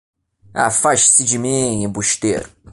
[0.55, 2.49] Afaste-se de mim, embusteiro